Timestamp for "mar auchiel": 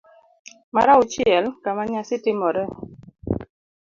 0.75-1.45